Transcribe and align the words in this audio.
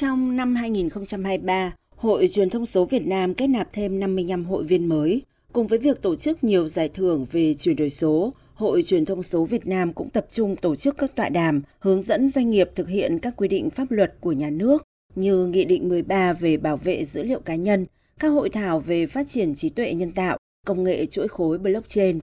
Trong 0.00 0.36
năm 0.36 0.54
2023, 0.54 1.74
Hội 1.96 2.28
Truyền 2.28 2.50
thông 2.50 2.66
số 2.66 2.84
Việt 2.84 3.06
Nam 3.06 3.34
kết 3.34 3.46
nạp 3.46 3.68
thêm 3.72 4.00
55 4.00 4.44
hội 4.44 4.64
viên 4.64 4.88
mới. 4.88 5.22
Cùng 5.52 5.66
với 5.66 5.78
việc 5.78 6.02
tổ 6.02 6.14
chức 6.14 6.44
nhiều 6.44 6.66
giải 6.66 6.88
thưởng 6.88 7.26
về 7.32 7.54
chuyển 7.54 7.76
đổi 7.76 7.90
số, 7.90 8.32
Hội 8.54 8.82
Truyền 8.82 9.04
thông 9.04 9.22
số 9.22 9.44
Việt 9.44 9.66
Nam 9.66 9.92
cũng 9.92 10.10
tập 10.10 10.26
trung 10.30 10.56
tổ 10.56 10.74
chức 10.74 10.98
các 10.98 11.16
tọa 11.16 11.28
đàm 11.28 11.62
hướng 11.78 12.02
dẫn 12.02 12.28
doanh 12.28 12.50
nghiệp 12.50 12.70
thực 12.74 12.88
hiện 12.88 13.18
các 13.18 13.34
quy 13.36 13.48
định 13.48 13.70
pháp 13.70 13.90
luật 13.90 14.14
của 14.20 14.32
nhà 14.32 14.50
nước 14.50 14.82
như 15.14 15.46
Nghị 15.46 15.64
định 15.64 15.88
13 15.88 16.32
về 16.32 16.56
bảo 16.56 16.76
vệ 16.76 17.04
dữ 17.04 17.22
liệu 17.22 17.40
cá 17.40 17.54
nhân, 17.54 17.86
các 18.18 18.28
hội 18.28 18.50
thảo 18.50 18.78
về 18.78 19.06
phát 19.06 19.28
triển 19.28 19.54
trí 19.54 19.68
tuệ 19.68 19.94
nhân 19.94 20.12
tạo, 20.12 20.38
công 20.66 20.84
nghệ 20.84 21.06
chuỗi 21.06 21.28
khối 21.28 21.58
blockchain. 21.58 22.18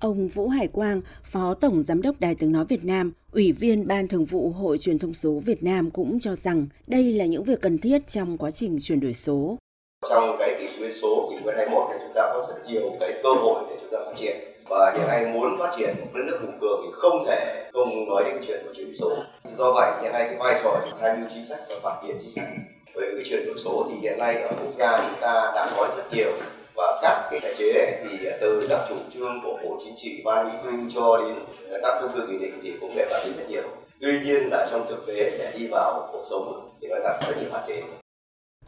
Ông 0.00 0.28
Vũ 0.28 0.48
Hải 0.48 0.68
Quang, 0.68 1.00
Phó 1.24 1.54
Tổng 1.54 1.82
Giám 1.82 2.02
đốc 2.02 2.20
Đài 2.20 2.34
Tiếng 2.34 2.52
Nói 2.52 2.64
Việt 2.64 2.84
Nam, 2.84 3.12
Ủy 3.32 3.52
viên 3.52 3.86
Ban 3.86 4.08
Thường 4.08 4.24
vụ 4.24 4.50
Hội 4.50 4.78
Truyền 4.78 4.98
thông 4.98 5.14
số 5.14 5.30
Việt 5.30 5.62
Nam 5.62 5.90
cũng 5.90 6.20
cho 6.20 6.34
rằng 6.36 6.66
đây 6.86 7.12
là 7.12 7.24
những 7.24 7.44
việc 7.44 7.60
cần 7.60 7.78
thiết 7.78 8.06
trong 8.06 8.38
quá 8.38 8.50
trình 8.50 8.78
chuyển 8.82 9.00
đổi 9.00 9.12
số. 9.12 9.56
Trong 10.10 10.36
cái 10.38 10.56
kỷ 10.60 10.78
nguyên 10.78 10.92
số, 10.92 11.28
kỷ 11.30 11.44
nguyên 11.44 11.56
21 11.56 11.90
này 11.90 11.98
chúng 12.00 12.12
ta 12.14 12.22
có 12.32 12.40
rất 12.48 12.54
nhiều 12.68 12.96
cái 13.00 13.20
cơ 13.22 13.28
hội 13.28 13.64
để 13.70 13.76
chúng 13.80 13.90
ta 13.92 13.98
phát 14.06 14.12
triển 14.14 14.36
và 14.70 14.94
hiện 14.98 15.06
nay 15.06 15.26
muốn 15.34 15.58
phát 15.58 15.70
triển 15.78 15.94
một 16.00 16.06
đất 16.14 16.22
nước 16.26 16.38
hùng 16.40 16.58
cường 16.60 16.80
thì 16.84 16.90
không 16.92 17.24
thể 17.26 17.70
không 17.72 18.08
nói 18.08 18.24
đến 18.24 18.34
cái 18.34 18.44
chuyện 18.46 18.60
của 18.66 18.72
chuyển 18.74 18.86
đổi 18.86 18.94
số. 18.94 19.16
Do 19.56 19.72
vậy 19.72 19.92
hiện 20.02 20.12
nay 20.12 20.24
cái 20.26 20.36
vai 20.38 20.60
trò 20.64 20.80
chúng 20.90 21.00
ta 21.00 21.16
như 21.16 21.24
chính 21.34 21.44
sách 21.44 21.60
và 21.68 21.74
phản 21.82 22.06
biện 22.06 22.16
chính 22.20 22.30
sách 22.30 22.48
với 22.94 23.08
cái 23.14 23.24
chuyển 23.24 23.46
đổi 23.46 23.56
số 23.58 23.86
thì 23.90 23.96
hiện 24.02 24.18
nay 24.18 24.42
ở 24.42 24.52
quốc 24.62 24.72
gia 24.72 24.98
chúng 24.98 25.20
ta 25.20 25.52
đang 25.54 25.76
nói 25.76 25.88
rất 25.96 26.02
nhiều 26.12 26.32
và 26.78 26.98
các 27.02 27.28
cái 27.30 27.40
thể 27.40 27.54
chế 27.58 28.00
thì 28.02 28.28
từ 28.40 28.66
các 28.68 28.80
chủ 28.88 28.94
trương 29.10 29.40
của 29.42 29.58
bộ 29.64 29.78
chính 29.84 29.94
trị 29.96 30.22
ban 30.24 30.46
bí 30.46 30.52
thư 30.62 30.70
cho 30.94 31.16
đến 31.16 31.44
ờ, 31.70 31.78
các 31.82 31.98
thông 32.00 32.10
tư 32.14 32.26
nghị 32.28 32.38
định 32.38 32.58
thì 32.62 32.72
cũng 32.80 32.96
đề 32.96 33.06
cập 33.10 33.20
đến 33.24 33.34
rất 33.36 33.50
nhiều 33.50 33.62
tuy 34.00 34.20
nhiên 34.24 34.48
là 34.50 34.66
trong 34.70 34.86
thực 34.88 35.06
tế 35.06 35.14
để 35.38 35.52
đi 35.58 35.66
vào 35.70 36.08
cuộc 36.12 36.22
sống 36.30 36.70
thì 36.80 36.88
vẫn 36.90 37.00
gặp 37.04 37.28
rất 37.28 37.36
nhiều 37.40 37.50
hạn 37.52 37.62
chế 37.66 37.82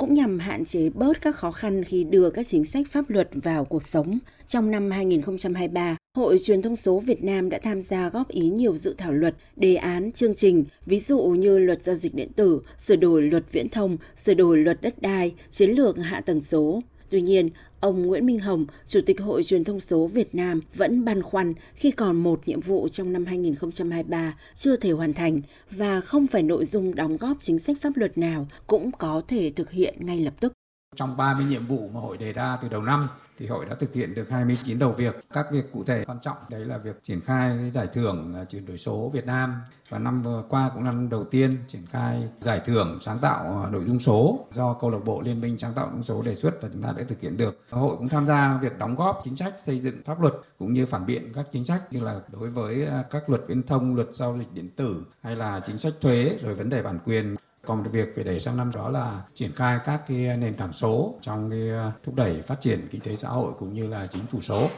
cũng 0.00 0.14
nhằm 0.14 0.38
hạn 0.38 0.64
chế 0.64 0.90
bớt 0.94 1.20
các 1.20 1.34
khó 1.36 1.50
khăn 1.50 1.84
khi 1.84 2.04
đưa 2.04 2.30
các 2.30 2.46
chính 2.46 2.64
sách 2.64 2.86
pháp 2.90 3.10
luật 3.10 3.28
vào 3.32 3.64
cuộc 3.64 3.82
sống. 3.82 4.18
Trong 4.46 4.70
năm 4.70 4.90
2023, 4.90 5.96
Hội 6.16 6.38
Truyền 6.38 6.62
thông 6.62 6.76
số 6.76 6.98
Việt 6.98 7.24
Nam 7.24 7.50
đã 7.50 7.58
tham 7.62 7.82
gia 7.82 8.08
góp 8.08 8.28
ý 8.28 8.48
nhiều 8.48 8.76
dự 8.76 8.94
thảo 8.98 9.12
luật, 9.12 9.34
đề 9.56 9.74
án, 9.74 10.12
chương 10.12 10.34
trình, 10.34 10.64
ví 10.86 11.00
dụ 11.00 11.18
như 11.18 11.58
luật 11.58 11.82
giao 11.82 11.96
dịch 11.96 12.14
điện 12.14 12.32
tử, 12.36 12.60
sửa 12.78 12.96
đổi 12.96 13.22
luật 13.22 13.44
viễn 13.52 13.68
thông, 13.68 13.96
sửa 14.16 14.34
đổi 14.34 14.58
luật 14.58 14.82
đất 14.82 15.02
đai, 15.02 15.34
chiến 15.50 15.70
lược 15.70 15.96
hạ 15.98 16.20
tầng 16.20 16.40
số. 16.40 16.80
Tuy 17.10 17.20
nhiên, 17.20 17.50
ông 17.80 18.02
Nguyễn 18.02 18.26
Minh 18.26 18.40
Hồng, 18.40 18.66
Chủ 18.86 19.00
tịch 19.06 19.20
Hội 19.20 19.42
Truyền 19.42 19.64
thông 19.64 19.80
số 19.80 20.06
Việt 20.06 20.34
Nam 20.34 20.60
vẫn 20.74 21.04
băn 21.04 21.22
khoăn 21.22 21.54
khi 21.74 21.90
còn 21.90 22.16
một 22.16 22.48
nhiệm 22.48 22.60
vụ 22.60 22.88
trong 22.88 23.12
năm 23.12 23.26
2023 23.26 24.38
chưa 24.54 24.76
thể 24.76 24.90
hoàn 24.90 25.12
thành 25.12 25.40
và 25.70 26.00
không 26.00 26.26
phải 26.26 26.42
nội 26.42 26.64
dung 26.64 26.94
đóng 26.94 27.16
góp 27.16 27.36
chính 27.40 27.58
sách 27.58 27.76
pháp 27.80 27.96
luật 27.96 28.18
nào 28.18 28.48
cũng 28.66 28.90
có 28.92 29.22
thể 29.28 29.52
thực 29.56 29.70
hiện 29.70 29.94
ngay 29.98 30.20
lập 30.20 30.34
tức. 30.40 30.52
Trong 30.96 31.16
30 31.16 31.44
nhiệm 31.44 31.66
vụ 31.66 31.90
mà 31.94 32.00
hội 32.00 32.16
đề 32.16 32.32
ra 32.32 32.58
từ 32.62 32.68
đầu 32.68 32.82
năm 32.82 33.08
thì 33.38 33.46
hội 33.46 33.64
đã 33.64 33.74
thực 33.74 33.94
hiện 33.94 34.14
được 34.14 34.30
29 34.30 34.78
đầu 34.78 34.92
việc. 34.92 35.24
Các 35.32 35.46
việc 35.52 35.72
cụ 35.72 35.84
thể 35.84 36.04
quan 36.06 36.18
trọng 36.22 36.36
đấy 36.48 36.64
là 36.64 36.78
việc 36.78 37.04
triển 37.04 37.20
khai 37.20 37.70
giải 37.70 37.86
thưởng 37.92 38.34
à, 38.36 38.44
chuyển 38.44 38.66
đổi 38.66 38.78
số 38.78 39.10
Việt 39.14 39.26
Nam 39.26 39.54
và 39.88 39.98
năm 39.98 40.22
vừa 40.22 40.44
qua 40.48 40.70
cũng 40.74 40.84
là 40.84 40.92
năm 40.92 41.08
đầu 41.08 41.24
tiên 41.24 41.56
triển 41.68 41.86
khai 41.86 42.28
giải 42.40 42.60
thưởng 42.64 42.98
sáng 43.00 43.18
tạo 43.18 43.62
à, 43.64 43.70
nội 43.70 43.84
dung 43.86 44.00
số 44.00 44.46
do 44.50 44.74
câu 44.74 44.90
lạc 44.90 44.98
bộ 45.04 45.20
Liên 45.20 45.40
minh 45.40 45.58
sáng 45.58 45.74
tạo 45.74 45.86
nội 45.86 45.94
dung 45.94 46.02
số 46.02 46.22
đề 46.22 46.34
xuất 46.34 46.62
và 46.62 46.68
chúng 46.72 46.82
ta 46.82 46.92
đã 46.96 47.04
thực 47.08 47.20
hiện 47.20 47.36
được. 47.36 47.64
Hội 47.70 47.96
cũng 47.96 48.08
tham 48.08 48.26
gia 48.26 48.58
việc 48.62 48.78
đóng 48.78 48.94
góp 48.94 49.20
chính 49.24 49.36
sách 49.36 49.54
xây 49.60 49.78
dựng 49.78 50.02
pháp 50.04 50.20
luật 50.20 50.34
cũng 50.58 50.72
như 50.72 50.86
phản 50.86 51.06
biện 51.06 51.32
các 51.34 51.46
chính 51.52 51.64
sách 51.64 51.92
như 51.92 52.00
là 52.00 52.20
đối 52.32 52.50
với 52.50 52.86
à, 52.86 53.04
các 53.10 53.30
luật 53.30 53.42
viễn 53.46 53.62
thông, 53.62 53.94
luật 53.94 54.08
giao 54.12 54.38
dịch 54.38 54.52
điện 54.52 54.70
tử 54.76 55.04
hay 55.22 55.36
là 55.36 55.60
chính 55.66 55.78
sách 55.78 55.92
thuế 56.00 56.38
rồi 56.42 56.54
vấn 56.54 56.68
đề 56.68 56.82
bản 56.82 56.98
quyền 57.04 57.36
còn 57.66 57.82
một 57.82 57.90
việc 57.92 58.08
phải 58.14 58.24
đẩy 58.24 58.40
sang 58.40 58.56
năm 58.56 58.70
đó 58.74 58.88
là 58.88 59.22
triển 59.34 59.52
khai 59.52 59.78
các 59.84 60.02
cái 60.06 60.36
nền 60.36 60.54
tảng 60.54 60.72
số 60.72 61.14
trong 61.20 61.50
cái 61.50 61.68
ờ, 61.68 61.92
thúc 62.02 62.14
đẩy 62.14 62.42
phát 62.42 62.60
triển 62.60 62.88
kinh 62.90 63.00
tế 63.00 63.16
xã 63.16 63.28
hội 63.28 63.52
cũng 63.58 63.74
như 63.74 63.86
là 63.86 64.06
chính 64.06 64.26
phủ 64.26 64.40
số. 64.40 64.68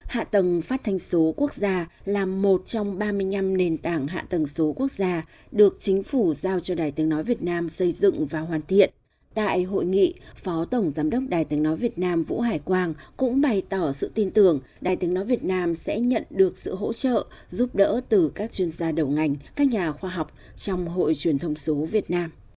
Hạ 0.00 0.24
tầng 0.24 0.62
phát 0.62 0.80
thanh 0.84 0.98
số 0.98 1.34
quốc 1.36 1.54
gia 1.54 1.86
là 2.04 2.26
một 2.26 2.62
trong 2.66 2.98
35 2.98 3.56
nền 3.56 3.78
tảng 3.78 4.06
hạ 4.06 4.24
tầng 4.28 4.46
số 4.46 4.72
quốc 4.76 4.92
gia 4.92 5.24
được 5.50 5.74
chính 5.78 6.02
phủ 6.02 6.34
giao 6.34 6.60
cho 6.60 6.74
Đài 6.74 6.90
Tiếng 6.90 7.08
Nói 7.08 7.24
Việt 7.24 7.42
Nam 7.42 7.68
xây 7.68 7.92
dựng 7.92 8.26
và 8.26 8.40
hoàn 8.40 8.62
thiện. 8.62 8.90
Tại 9.34 9.62
hội 9.62 9.84
nghị, 9.84 10.14
Phó 10.36 10.64
Tổng 10.64 10.92
Giám 10.94 11.10
đốc 11.10 11.22
Đài 11.28 11.44
Tiếng 11.44 11.62
Nói 11.62 11.76
Việt 11.76 11.98
Nam 11.98 12.22
Vũ 12.24 12.40
Hải 12.40 12.58
Quang 12.58 12.94
cũng 13.16 13.40
bày 13.40 13.62
tỏ 13.68 13.92
sự 13.92 14.10
tin 14.14 14.30
tưởng 14.30 14.60
Đài 14.80 14.96
Tiếng 14.96 15.14
Nói 15.14 15.24
Việt 15.24 15.44
Nam 15.44 15.74
sẽ 15.74 16.00
nhận 16.00 16.22
được 16.30 16.58
sự 16.58 16.74
hỗ 16.74 16.92
trợ, 16.92 17.24
giúp 17.48 17.74
đỡ 17.74 18.00
từ 18.08 18.30
các 18.34 18.52
chuyên 18.52 18.70
gia 18.70 18.92
đầu 18.92 19.06
ngành, 19.06 19.36
các 19.56 19.68
nhà 19.68 19.92
khoa 19.92 20.10
học 20.10 20.32
trong 20.56 20.88
Hội 20.88 21.14
Truyền 21.14 21.38
thông 21.38 21.54
số 21.54 21.74
Việt 21.74 22.10
Nam. 22.10 22.30